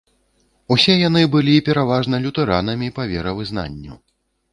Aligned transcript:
Усе 0.75 0.93
яны 1.07 1.21
былі 1.35 1.57
пераважна 1.67 2.21
лютэранамі 2.23 2.87
па 2.97 3.05
веравызнанню. 3.13 3.99